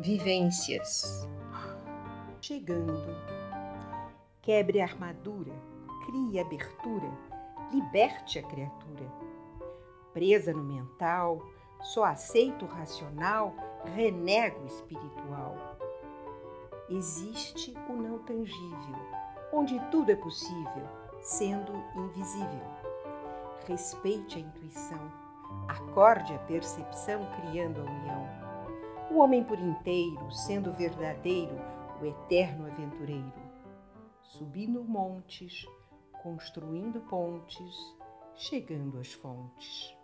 [0.00, 1.28] Vivências.
[2.40, 3.16] Chegando.
[4.40, 5.52] Quebre a armadura,
[6.06, 7.10] crie abertura,
[7.72, 9.12] liberte a criatura.
[10.12, 11.44] Presa no mental,
[11.82, 13.52] só aceito o racional,
[13.96, 15.56] renego o espiritual.
[16.88, 18.96] Existe o não tangível,
[19.52, 20.88] onde tudo é possível,
[21.20, 22.66] sendo invisível.
[23.66, 25.12] Respeite a intuição,
[25.66, 28.47] acorde a percepção, criando a união.
[29.10, 31.56] O homem por inteiro, sendo verdadeiro,
[32.00, 33.32] o eterno aventureiro.
[34.20, 35.66] Subindo montes,
[36.22, 37.74] construindo pontes,
[38.36, 39.97] chegando às fontes.